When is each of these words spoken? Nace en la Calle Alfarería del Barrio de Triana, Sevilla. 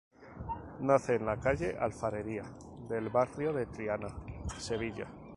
Nace 0.79 1.13
en 1.13 1.27
la 1.27 1.39
Calle 1.39 1.77
Alfarería 1.79 2.41
del 2.89 3.09
Barrio 3.09 3.53
de 3.53 3.67
Triana, 3.67 4.07
Sevilla. 4.57 5.05